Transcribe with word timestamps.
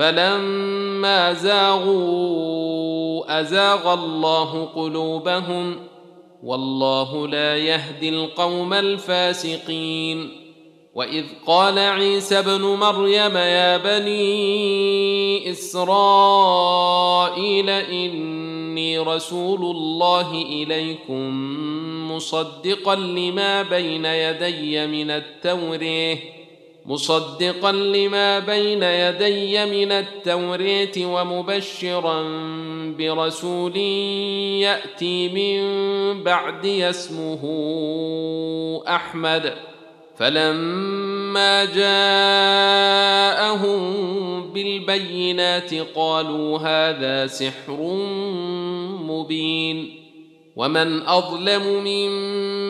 فلما 0.00 1.32
زاغوا 1.32 3.40
أزاغ 3.40 3.94
الله 3.94 4.64
قلوبهم 4.64 5.76
والله 6.42 7.28
لا 7.28 7.56
يهدي 7.56 8.08
القوم 8.08 8.72
الفاسقين. 8.72 10.30
وإذ 10.94 11.24
قال 11.46 11.78
عيسى 11.78 12.38
ابن 12.38 12.62
مريم 12.62 13.36
يا 13.36 13.76
بني 13.76 15.50
إسرائيل 15.50 16.90
إني 17.70 18.98
رسول 18.98 19.60
الله 19.60 20.32
إليكم 20.32 21.30
مصدقا 22.12 22.94
لما 22.94 23.62
بين 23.62 24.04
يدي 24.04 24.86
من 24.86 25.10
التوريه 25.10 26.39
مصدقا 26.86 27.72
لما 27.72 28.38
بين 28.38 28.82
يدي 28.82 29.66
من 29.66 29.92
التوريت 29.92 30.98
ومبشرا 30.98 32.22
برسول 32.98 33.76
يأتي 33.76 35.28
من 35.28 35.60
بعد 36.22 36.66
اسمه 36.66 37.42
أحمد. 38.88 39.54
فلما 40.16 41.64
جاءهم 41.64 43.80
بالبينات 44.52 45.74
قالوا 45.74 46.58
هذا 46.58 47.26
سحر 47.26 47.80
مبين. 49.00 50.00
ومن 50.56 51.02
أظلم 51.02 51.62
ممن 51.62 52.49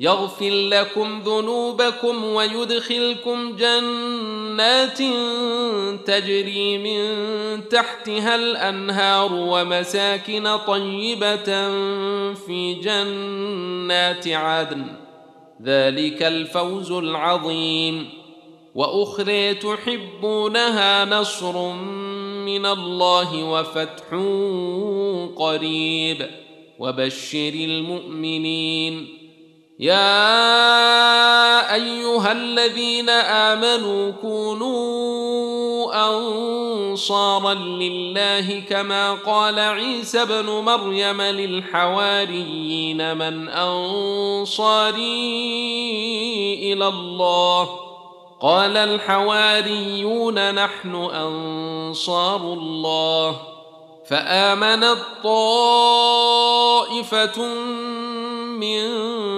يغفر 0.00 0.50
لكم 0.50 1.22
ذنوبكم 1.26 2.24
ويدخلكم 2.24 3.56
جنات 3.56 4.98
تجري 6.06 6.78
من 6.78 7.68
تحتها 7.68 8.34
الأنهار 8.34 9.32
ومساكن 9.32 10.56
طيبة 10.66 11.68
في 12.34 12.74
جنات 12.74 14.28
عدن. 14.28 14.84
ذلك 15.62 16.22
الفوز 16.22 16.92
العظيم. 16.92 18.08
وأخرى 18.74 19.54
تحبونها 19.54 21.04
نصر 21.04 21.72
من 22.44 22.66
الله 22.66 23.44
وفتح 23.44 24.06
قريب. 25.36 26.26
وبشر 26.78 27.52
المؤمنين. 27.54 29.17
يا 29.80 31.74
أيها 31.74 32.32
الذين 32.32 33.08
آمنوا 33.10 34.12
كونوا 34.22 36.08
أنصارا 36.08 37.54
لله 37.54 38.62
كما 38.68 39.12
قال 39.14 39.58
عيسى 39.58 40.22
ابن 40.22 40.46
مريم 40.46 41.22
للحواريين 41.22 43.16
من 43.16 43.48
أنصاري 43.48 45.02
إلى 46.72 46.88
الله. 46.88 47.68
قال 48.40 48.76
الحواريون 48.76 50.54
نحن 50.54 50.94
أنصار 50.94 52.40
الله. 52.40 53.36
فامنت 54.10 54.98
طائفه 55.24 56.08
من 58.58 59.37